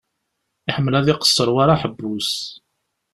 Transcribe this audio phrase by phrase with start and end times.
[0.69, 2.29] Iḥemmel ad iqesser war aḥebbus.